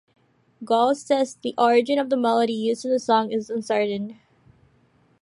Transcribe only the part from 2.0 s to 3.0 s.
the melody used in the